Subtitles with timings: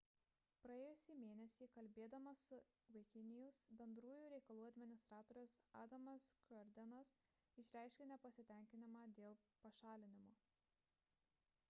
[0.65, 2.57] praėjusį mėnesį kalbėdamas su
[2.95, 7.13] wikinews bendrųjų reikalų administratorius adamas cuerdenas
[7.65, 9.37] išreiškė nepasitenkinimą dėl
[9.67, 10.33] pašalinimo